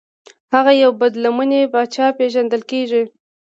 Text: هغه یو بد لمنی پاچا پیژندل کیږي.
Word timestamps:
هغه 0.53 0.71
یو 0.83 0.91
بد 0.99 1.13
لمنی 1.23 1.61
پاچا 1.73 2.05
پیژندل 2.19 2.61
کیږي. 2.71 3.03